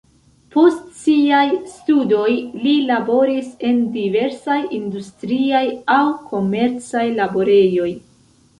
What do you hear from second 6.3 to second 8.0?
komercaj laborejoj.